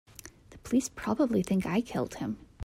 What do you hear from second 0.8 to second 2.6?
probably think I killed him.